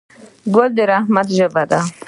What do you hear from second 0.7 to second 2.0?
د محبت ژبه ده.